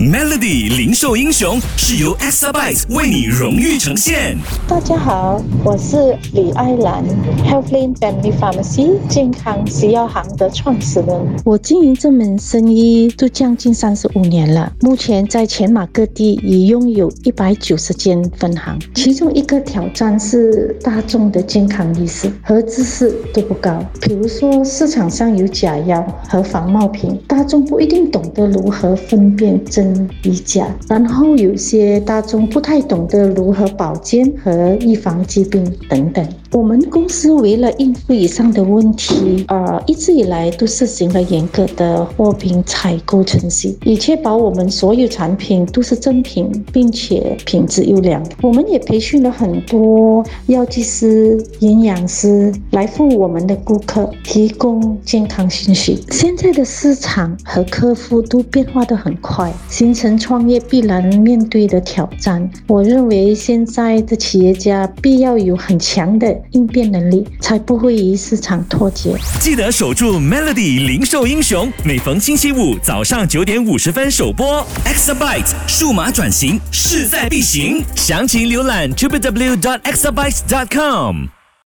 [0.00, 4.34] Melody 零售英雄是由 Exabyte 为你荣誉呈现。
[4.66, 7.04] 大家好，我是李爱兰
[7.44, 11.20] ，Healthline Family Pharmacy 健康食药行的创始人。
[11.44, 18.78] 我经营这门生意都将近三十五年了，目前在全马各地已拥有一百九十间分行。
[18.94, 29.89] 其中一个挑战是大众的健康意识和知识都不高，比如说市场上有假药和仿冒品，大众不一定懂得如何分辨真。
[30.24, 36.26] 与假，然后有些大众不太懂得如何保健和预防疾病等等。
[36.52, 48.20] 我们公司为了应付以上的问题，呃，一直以来都实行了严格的货品采购程序，以确保我们所有产品都是正品，并且品质优良。
[48.42, 56.02] 我们也培训了很多药剂师、营养师来服务我们的顾客，提供健康信息。
[56.10, 59.52] 现在的市场和客户都变化的很快。
[59.80, 69.16] 形成创业必然面对的挑战，我认为现在的企业家必要有很强的应变能力，才不会与市场脱节。
[69.40, 74.62] 记得守住 Melody 零售英雄，每逢星期五早上九点五十分首播。
[74.84, 81.39] Exabyte 数码转型势在必行，详情浏览 www.exabyte.com。